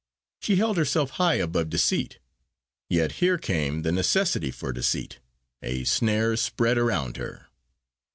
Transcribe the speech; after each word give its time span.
She 0.39 0.55
held 0.55 0.77
herself 0.77 1.11
high 1.21 1.35
above 1.35 1.69
deceit. 1.69 2.17
Yet, 2.89 3.11
here 3.21 3.37
came 3.37 3.83
the 3.83 3.91
necessity 3.91 4.49
for 4.49 4.73
deceit 4.73 5.19
a 5.61 5.83
snare 5.83 6.35
spread 6.37 6.79
around 6.79 7.17
her. 7.17 7.49